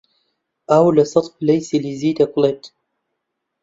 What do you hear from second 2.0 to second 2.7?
دەکوڵێت.